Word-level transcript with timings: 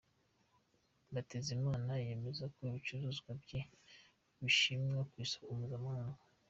Mbatezimana 1.09 1.91
yemeza 2.05 2.43
ko 2.53 2.59
ibicuruzwa 2.69 3.31
bye 3.43 3.59
bishimwa 4.41 4.99
ku 5.09 5.15
isoko 5.25 5.49
mpuzamahanga. 5.57 6.21